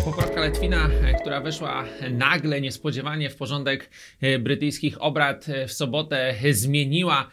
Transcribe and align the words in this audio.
Poprawka 0.00 0.40
Letwina, 0.40 0.90
e, 1.04 1.14
która 1.20 1.40
weszła 1.40 1.84
nagle, 2.10 2.60
niespodziewanie 2.60 3.30
w 3.30 3.36
porządek 3.36 3.90
e, 4.20 4.38
brytyjskich 4.38 5.02
obrad 5.02 5.48
e, 5.48 5.66
w 5.68 5.72
sobotę, 5.72 6.34
zmieniła 6.50 7.30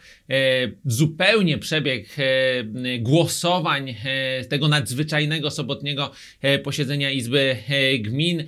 zupełnie 0.84 1.58
przebieg 1.58 2.06
głosowań 3.00 3.94
tego 4.48 4.68
nadzwyczajnego 4.68 5.50
sobotniego 5.50 6.10
posiedzenia 6.64 7.10
Izby 7.10 7.56
Gmin. 8.00 8.44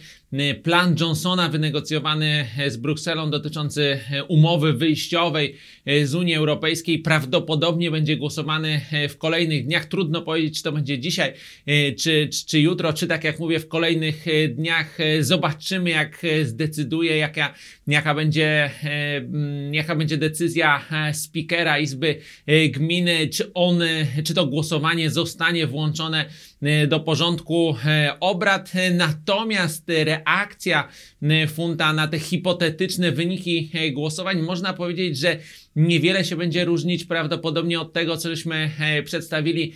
Plan 0.62 0.96
Johnsona 1.00 1.48
wynegocjowany 1.48 2.46
z 2.68 2.76
Brukselą 2.76 3.30
dotyczący 3.30 4.00
umowy 4.28 4.72
wyjściowej 4.72 5.56
z 6.04 6.14
Unii 6.14 6.34
Europejskiej 6.34 6.98
prawdopodobnie 6.98 7.90
będzie 7.90 8.16
głosowany 8.16 8.80
w 9.08 9.18
kolejnych 9.18 9.64
dniach. 9.66 9.84
Trudno 9.84 10.22
powiedzieć, 10.22 10.56
czy 10.56 10.62
to 10.62 10.72
będzie 10.72 10.98
dzisiaj, 10.98 11.32
czy, 11.98 12.28
czy, 12.32 12.46
czy 12.46 12.60
jutro, 12.60 12.92
czy 12.92 13.06
tak 13.06 13.24
jak 13.24 13.38
mówię, 13.38 13.60
w 13.60 13.68
kolejnych 13.68 14.03
e, 14.08 14.48
dniach. 14.48 15.00
E, 15.00 15.22
Zobaczymy, 15.22 15.90
jak 15.90 16.24
e, 16.24 16.44
zdecyduje, 16.44 17.16
jaka, 17.16 17.54
jaka, 17.86 18.14
będzie, 18.14 18.70
mm, 18.84 19.74
jaka 19.74 19.96
będzie 19.96 20.16
decyzja 20.16 20.84
speakera 21.12 21.78
Izby 21.78 22.20
Gminy, 22.70 23.28
czy 23.28 23.52
on, 23.54 23.80
czy 24.24 24.34
to 24.34 24.46
głosowanie 24.46 25.10
zostanie 25.10 25.66
włączone 25.66 26.24
do 26.88 27.00
porządku 27.00 27.76
obrad. 28.20 28.72
Natomiast 28.92 29.84
reakcja 29.88 30.88
funta 31.48 31.92
na 31.92 32.08
te 32.08 32.18
hipotetyczne 32.18 33.12
wyniki 33.12 33.70
głosowań, 33.92 34.42
można 34.42 34.72
powiedzieć, 34.72 35.18
że 35.18 35.38
niewiele 35.76 36.24
się 36.24 36.36
będzie 36.36 36.64
różnić 36.64 37.04
prawdopodobnie 37.04 37.80
od 37.80 37.92
tego, 37.92 38.16
co 38.16 38.28
żeśmy 38.28 38.70
przedstawili 39.04 39.72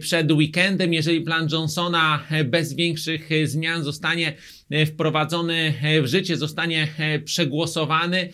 przed 0.00 0.32
weekendem. 0.32 0.94
Jeżeli 0.94 1.20
plan 1.20 1.48
Johnsona 1.52 2.24
bez 2.44 2.74
większych 2.74 3.32
e, 3.32 3.46
zostanie 3.76 4.36
e, 4.70 4.86
wprowadzony 4.86 5.74
e, 5.82 6.02
w 6.02 6.06
życie, 6.06 6.36
zostanie 6.36 6.88
e, 6.98 7.18
przegłosowany, 7.18 8.28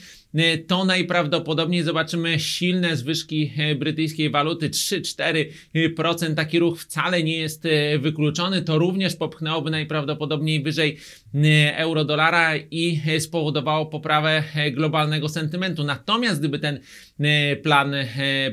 to 0.66 0.84
najprawdopodobniej 0.84 1.82
zobaczymy 1.82 2.40
silne 2.40 2.96
zwyżki 2.96 3.52
e, 3.58 3.74
brytyjskiej 3.74 4.30
waluty 4.30 4.70
3-4%. 4.70 6.34
Taki 6.34 6.58
ruch 6.58 6.80
wcale 6.80 7.22
nie 7.22 7.36
jest 7.36 7.68
wykluczony. 7.98 8.62
To 8.62 8.78
również 8.78 9.16
popchnęłoby 9.16 9.70
najprawdopodobniej 9.70 10.62
wyżej 10.62 10.98
euro-dolara 11.76 12.56
i 12.56 13.00
spowodowało 13.18 13.86
poprawę 13.86 14.44
globalnego 14.72 15.28
sentymentu. 15.28 15.84
Natomiast 15.84 16.38
gdyby 16.38 16.58
ten 16.58 16.80
plan 17.62 17.94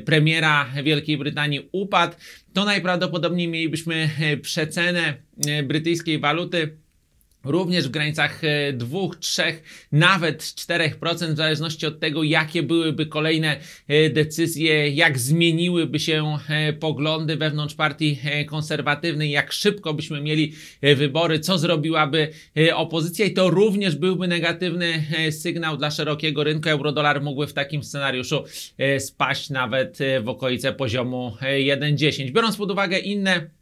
premiera 0.04 0.66
Wielkiej 0.84 1.18
Brytanii 1.18 1.68
upadł, 1.72 2.16
to 2.52 2.64
najprawdopodobniej 2.64 3.48
mielibyśmy 3.48 4.10
przecenę 4.42 5.14
brytyjskiej 5.64 6.18
waluty 6.18 6.81
również 7.44 7.88
w 7.88 7.90
granicach 7.90 8.44
e, 8.44 8.72
2, 8.72 8.98
3, 9.20 9.42
nawet 9.92 10.42
4%, 10.42 11.32
w 11.32 11.36
zależności 11.36 11.86
od 11.86 12.00
tego, 12.00 12.22
jakie 12.22 12.62
byłyby 12.62 13.06
kolejne 13.06 13.56
e, 13.88 14.10
decyzje, 14.10 14.88
jak 14.88 15.18
zmieniłyby 15.18 16.00
się 16.00 16.38
e, 16.48 16.72
poglądy 16.72 17.36
wewnątrz 17.36 17.74
partii 17.74 18.18
e, 18.24 18.44
konserwatywnej, 18.44 19.30
jak 19.30 19.52
szybko 19.52 19.94
byśmy 19.94 20.20
mieli 20.20 20.52
e, 20.80 20.94
wybory, 20.94 21.40
co 21.40 21.58
zrobiłaby 21.58 22.28
e, 22.56 22.76
opozycja 22.76 23.26
i 23.26 23.32
to 23.32 23.50
również 23.50 23.96
byłby 23.96 24.28
negatywny 24.28 25.04
e, 25.18 25.32
sygnał 25.32 25.76
dla 25.76 25.90
szerokiego 25.90 26.44
rynku. 26.44 26.68
Eurodolar 26.68 27.22
mógłby 27.22 27.46
w 27.46 27.52
takim 27.52 27.82
scenariuszu 27.84 28.44
e, 28.78 29.00
spaść 29.00 29.50
nawet 29.50 30.00
e, 30.00 30.20
w 30.20 30.28
okolice 30.28 30.72
poziomu 30.72 31.36
e, 31.40 31.56
1,10. 31.56 32.30
Biorąc 32.32 32.56
pod 32.56 32.70
uwagę 32.70 32.98
inne 32.98 33.36
e, 33.36 33.61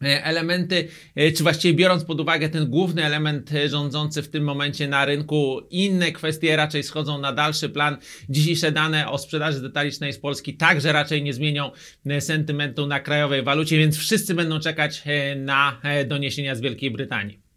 elementy, 0.00 0.88
e, 1.14 1.32
czy 1.32 1.42
właściwie 1.42 1.74
biorąc 1.74 2.04
pod 2.04 2.20
uwagę 2.20 2.48
ten 2.48 2.66
główny 2.66 3.04
element 3.04 3.52
e, 3.52 3.68
rządzący 3.68 4.22
w 4.22 4.28
tym 4.28 4.44
momencie 4.44 4.88
na 4.88 5.04
rynku, 5.04 5.60
inne 5.70 6.12
kwestie 6.12 6.56
raczej 6.56 6.82
schodzą 6.82 7.18
na 7.18 7.32
dalszy 7.32 7.68
plan. 7.68 7.96
Dzisiejsze 8.28 8.72
dane 8.72 9.08
o 9.08 9.18
sprzedaży 9.18 9.60
detalicznej 9.60 10.12
z 10.12 10.18
Polski 10.18 10.56
także 10.56 10.92
raczej 10.92 11.22
nie 11.22 11.32
zmienią 11.32 11.70
e, 12.06 12.20
sentymentu 12.20 12.86
na 12.86 13.00
krajowej 13.00 13.42
walucie, 13.42 13.78
więc 13.78 13.98
wszyscy 13.98 14.34
będą 14.34 14.60
czekać 14.60 15.02
e, 15.06 15.36
na 15.36 15.80
e, 15.82 16.04
doniesienia 16.04 16.54
z 16.54 16.60
Wielkiej 16.60 16.90
Brytanii. 16.90 17.49